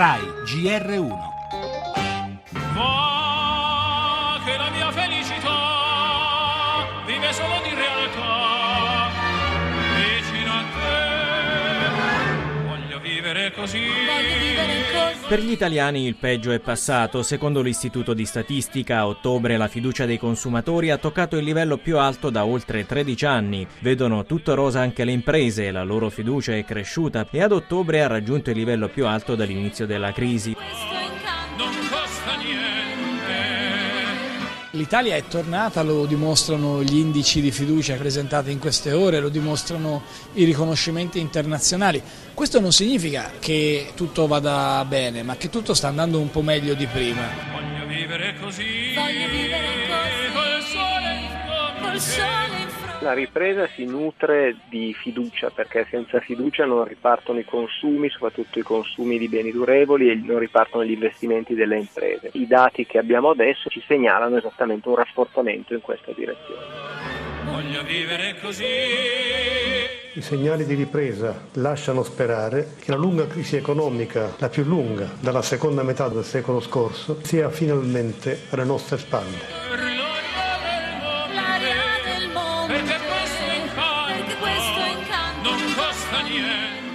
RAI 0.00 0.24
GR1 0.48 1.12
Ma 2.72 4.40
che 4.46 4.56
la 4.56 4.70
mia 4.70 4.90
felicità 4.92 6.86
vive 7.04 7.30
solo 7.34 7.60
di 7.62 7.74
realtà. 7.74 9.10
Vicino 9.96 10.52
a 10.52 10.64
te 10.72 11.90
voglio 12.66 12.98
vivere 13.00 13.52
così. 13.52 13.88
Per 15.28 15.40
gli 15.40 15.50
italiani 15.50 16.06
il 16.06 16.16
peggio 16.16 16.50
è 16.50 16.58
passato. 16.58 17.22
Secondo 17.22 17.62
l'Istituto 17.62 18.14
di 18.14 18.24
Statistica, 18.24 18.98
a 18.98 19.06
ottobre 19.06 19.56
la 19.56 19.68
fiducia 19.68 20.04
dei 20.04 20.18
consumatori 20.18 20.90
ha 20.90 20.98
toccato 20.98 21.36
il 21.36 21.44
livello 21.44 21.76
più 21.76 21.98
alto 21.98 22.30
da 22.30 22.44
oltre 22.44 22.84
13 22.84 23.26
anni. 23.26 23.66
Vedono 23.80 24.24
tutto 24.24 24.54
rosa 24.54 24.80
anche 24.80 25.04
le 25.04 25.12
imprese, 25.12 25.70
la 25.70 25.84
loro 25.84 26.10
fiducia 26.10 26.56
è 26.56 26.64
cresciuta 26.64 27.26
e 27.30 27.42
ad 27.42 27.52
ottobre 27.52 28.02
ha 28.02 28.08
raggiunto 28.08 28.50
il 28.50 28.56
livello 28.56 28.88
più 28.88 29.06
alto 29.06 29.34
dall'inizio 29.34 29.86
della 29.86 30.12
crisi. 30.12 30.56
Non 31.56 31.72
costa 31.88 32.36
niente. 32.36 33.69
L'Italia 34.74 35.16
è 35.16 35.24
tornata, 35.26 35.82
lo 35.82 36.06
dimostrano 36.06 36.80
gli 36.84 36.96
indici 36.96 37.40
di 37.40 37.50
fiducia 37.50 37.96
presentati 37.96 38.52
in 38.52 38.60
queste 38.60 38.92
ore, 38.92 39.18
lo 39.18 39.28
dimostrano 39.28 40.04
i 40.34 40.44
riconoscimenti 40.44 41.18
internazionali. 41.18 42.00
Questo 42.32 42.60
non 42.60 42.70
significa 42.70 43.32
che 43.40 43.90
tutto 43.96 44.28
vada 44.28 44.84
bene, 44.86 45.24
ma 45.24 45.36
che 45.36 45.48
tutto 45.48 45.74
sta 45.74 45.88
andando 45.88 46.20
un 46.20 46.30
po' 46.30 46.42
meglio 46.42 46.74
di 46.74 46.86
prima. 46.86 47.28
Voglio 47.50 47.84
vivere 47.86 48.36
così. 48.38 48.94
Voglio 48.94 49.28
vivere 49.28 49.88
così. 49.88 50.32
Col 50.32 50.62
sole 50.62 51.14
in 51.18 51.30
fronte. 51.44 51.80
Col 51.80 52.00
sole 52.00 52.22
in 52.22 52.46
fronte. 52.46 52.59
La 53.02 53.14
ripresa 53.14 53.66
si 53.74 53.86
nutre 53.86 54.56
di 54.68 54.92
fiducia 54.92 55.48
perché 55.48 55.86
senza 55.88 56.20
fiducia 56.20 56.66
non 56.66 56.84
ripartono 56.84 57.38
i 57.38 57.46
consumi, 57.46 58.10
soprattutto 58.10 58.58
i 58.58 58.62
consumi 58.62 59.16
di 59.16 59.26
beni 59.26 59.52
durevoli 59.52 60.10
e 60.10 60.14
non 60.16 60.38
ripartono 60.38 60.84
gli 60.84 60.90
investimenti 60.90 61.54
delle 61.54 61.78
imprese. 61.78 62.28
I 62.32 62.46
dati 62.46 62.84
che 62.84 62.98
abbiamo 62.98 63.30
adesso 63.30 63.70
ci 63.70 63.82
segnalano 63.86 64.36
esattamente 64.36 64.88
un 64.88 64.96
rafforzamento 64.96 65.72
in 65.72 65.80
questa 65.80 66.12
direzione. 66.12 66.60
Voglio 67.46 67.82
vivere 67.84 68.36
così. 68.38 68.64
I 70.12 70.20
segnali 70.20 70.66
di 70.66 70.74
ripresa 70.74 71.46
lasciano 71.54 72.02
sperare 72.02 72.74
che 72.80 72.90
la 72.90 72.98
lunga 72.98 73.26
crisi 73.26 73.56
economica, 73.56 74.34
la 74.38 74.50
più 74.50 74.64
lunga 74.64 75.08
dalla 75.20 75.40
seconda 75.40 75.82
metà 75.82 76.08
del 76.08 76.24
secolo 76.24 76.60
scorso, 76.60 77.18
sia 77.22 77.48
finalmente 77.48 78.40
alle 78.50 78.64
nostre 78.64 78.98
spalle. 78.98 79.79
Non 86.20 86.28
costa 86.28 86.28
niente. 86.28 86.89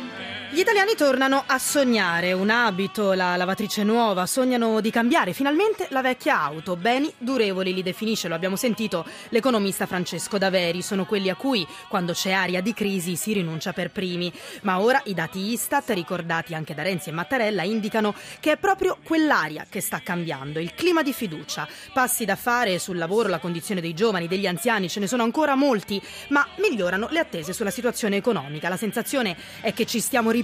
Gli 0.55 0.61
italiani 0.61 0.95
tornano 0.95 1.43
a 1.45 1.59
sognare 1.59 2.31
un 2.31 2.49
abito, 2.49 3.11
la 3.11 3.35
lavatrice 3.35 3.83
nuova, 3.83 4.25
sognano 4.25 4.79
di 4.79 4.89
cambiare 4.89 5.33
finalmente 5.33 5.87
la 5.89 6.01
vecchia 6.01 6.39
auto. 6.39 6.77
Beni 6.77 7.11
durevoli 7.17 7.73
li 7.73 7.83
definisce, 7.83 8.29
lo 8.29 8.35
abbiamo 8.35 8.55
sentito, 8.55 9.05
l'economista 9.31 9.85
Francesco 9.85 10.37
Daveri. 10.37 10.81
Sono 10.81 11.03
quelli 11.05 11.29
a 11.29 11.35
cui, 11.35 11.67
quando 11.89 12.13
c'è 12.13 12.31
aria 12.31 12.61
di 12.61 12.73
crisi, 12.73 13.17
si 13.17 13.33
rinuncia 13.33 13.73
per 13.73 13.91
primi. 13.91 14.31
Ma 14.61 14.79
ora 14.79 15.01
i 15.07 15.13
dati 15.13 15.51
Istat, 15.51 15.89
ricordati 15.89 16.53
anche 16.53 16.73
da 16.73 16.83
Renzi 16.83 17.09
e 17.09 17.11
Mattarella, 17.11 17.63
indicano 17.63 18.15
che 18.39 18.53
è 18.53 18.57
proprio 18.57 18.97
quell'aria 19.03 19.65
che 19.67 19.81
sta 19.81 19.99
cambiando, 20.01 20.61
il 20.61 20.73
clima 20.73 21.03
di 21.03 21.11
fiducia. 21.11 21.67
Passi 21.91 22.23
da 22.23 22.37
fare 22.37 22.79
sul 22.79 22.95
lavoro, 22.95 23.27
la 23.27 23.39
condizione 23.39 23.81
dei 23.81 23.93
giovani, 23.93 24.29
degli 24.29 24.47
anziani, 24.47 24.87
ce 24.87 25.01
ne 25.01 25.07
sono 25.07 25.23
ancora 25.23 25.55
molti, 25.55 26.01
ma 26.29 26.47
migliorano 26.59 27.09
le 27.11 27.19
attese 27.19 27.51
sulla 27.51 27.71
situazione 27.71 28.15
economica. 28.15 28.69
La 28.69 28.77
sensazione 28.77 29.35
è 29.59 29.73
che 29.73 29.85
ci 29.85 29.99
stiamo 29.99 30.27
riprendendo 30.27 30.43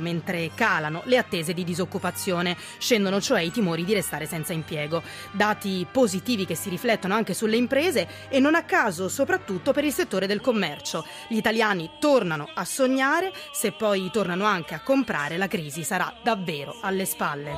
mentre 0.00 0.50
calano 0.54 1.02
le 1.04 1.18
attese 1.18 1.52
di 1.52 1.62
disoccupazione, 1.62 2.56
scendono 2.78 3.20
cioè 3.20 3.42
i 3.42 3.50
timori 3.50 3.84
di 3.84 3.92
restare 3.92 4.26
senza 4.26 4.52
impiego. 4.52 5.02
Dati 5.32 5.86
positivi 5.90 6.46
che 6.46 6.54
si 6.54 6.70
riflettono 6.70 7.14
anche 7.14 7.34
sulle 7.34 7.56
imprese 7.56 8.08
e 8.28 8.40
non 8.40 8.54
a 8.54 8.62
caso 8.62 9.08
soprattutto 9.08 9.72
per 9.72 9.84
il 9.84 9.92
settore 9.92 10.26
del 10.26 10.40
commercio. 10.40 11.06
Gli 11.28 11.36
italiani 11.36 11.90
tornano 12.00 12.48
a 12.54 12.64
sognare, 12.64 13.32
se 13.52 13.72
poi 13.72 14.10
tornano 14.10 14.44
anche 14.44 14.74
a 14.74 14.80
comprare 14.80 15.36
la 15.36 15.48
crisi 15.48 15.84
sarà 15.84 16.12
davvero 16.22 16.78
alle 16.80 17.04
spalle. 17.04 17.52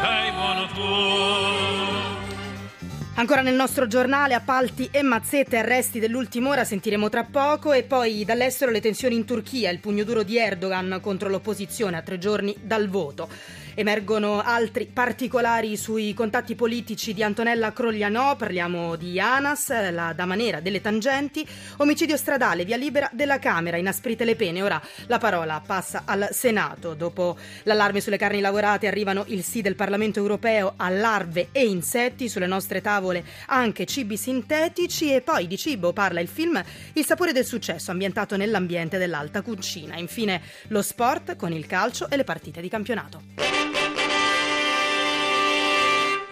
Sei 0.00 0.32
buono 0.32 0.66
tu. 0.68 2.21
Ancora 3.22 3.42
nel 3.42 3.54
nostro 3.54 3.86
giornale 3.86 4.34
appalti 4.34 4.88
e 4.90 5.00
mazzette, 5.02 5.56
arresti 5.56 6.00
dell'ultima 6.00 6.48
ora 6.48 6.64
sentiremo 6.64 7.08
tra 7.08 7.22
poco 7.22 7.72
e 7.72 7.84
poi 7.84 8.24
dall'estero 8.24 8.72
le 8.72 8.80
tensioni 8.80 9.14
in 9.14 9.24
Turchia, 9.24 9.70
il 9.70 9.78
pugno 9.78 10.02
duro 10.02 10.24
di 10.24 10.38
Erdogan 10.38 10.98
contro 11.00 11.28
l'opposizione 11.28 11.96
a 11.96 12.02
tre 12.02 12.18
giorni 12.18 12.52
dal 12.60 12.88
voto. 12.88 13.28
Emergono 13.74 14.42
altri 14.42 14.84
particolari 14.84 15.78
sui 15.78 16.12
contatti 16.12 16.54
politici 16.54 17.14
di 17.14 17.22
Antonella 17.22 17.72
Croglianò, 17.72 18.36
parliamo 18.36 18.96
di 18.96 19.18
Anas, 19.18 19.90
la 19.90 20.12
dama 20.12 20.34
nera 20.34 20.60
delle 20.60 20.82
tangenti, 20.82 21.46
omicidio 21.78 22.18
stradale, 22.18 22.66
via 22.66 22.76
libera 22.76 23.08
della 23.12 23.38
Camera, 23.38 23.78
inasprite 23.78 24.24
le 24.24 24.36
pene. 24.36 24.62
Ora 24.62 24.82
la 25.06 25.18
parola 25.18 25.62
passa 25.64 26.02
al 26.04 26.28
Senato. 26.32 26.92
Dopo 26.92 27.38
l'allarme 27.62 28.02
sulle 28.02 28.18
carni 28.18 28.40
lavorate 28.40 28.88
arrivano 28.88 29.24
il 29.28 29.42
sì 29.42 29.62
del 29.62 29.76
Parlamento 29.76 30.18
europeo 30.18 30.74
a 30.76 30.90
larve 30.90 31.48
e 31.52 31.64
insetti 31.64 32.28
sulle 32.28 32.46
nostre 32.46 32.82
tavole, 32.82 33.11
anche 33.46 33.86
cibi 33.86 34.16
sintetici 34.16 35.12
e 35.12 35.20
poi 35.20 35.46
di 35.46 35.56
cibo 35.56 35.92
parla 35.92 36.20
il 36.20 36.28
film 36.28 36.62
Il 36.94 37.04
sapore 37.04 37.32
del 37.32 37.44
successo 37.44 37.90
ambientato 37.90 38.36
nell'ambiente 38.36 38.98
dell'alta 38.98 39.42
cucina. 39.42 39.96
Infine 39.96 40.40
lo 40.68 40.82
sport 40.82 41.36
con 41.36 41.52
il 41.52 41.66
calcio 41.66 42.08
e 42.08 42.16
le 42.16 42.24
partite 42.24 42.60
di 42.60 42.68
campionato. 42.68 43.61